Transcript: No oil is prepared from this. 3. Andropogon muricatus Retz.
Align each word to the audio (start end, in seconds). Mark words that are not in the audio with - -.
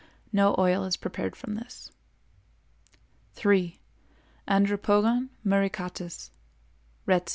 No 0.33 0.55
oil 0.57 0.83
is 0.85 0.97
prepared 0.97 1.35
from 1.35 1.53
this. 1.53 1.91
3. 3.33 3.77
Andropogon 4.47 5.29
muricatus 5.45 6.31
Retz. 7.05 7.29